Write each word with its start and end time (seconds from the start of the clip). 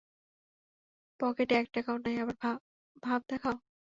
পকেটে 1.19 1.53
এক 1.55 1.67
টাকাও 1.73 1.97
নাই, 1.97 2.15
আবার 2.17 2.35
ভাব 3.03 3.21
দেখাও। 3.29 3.55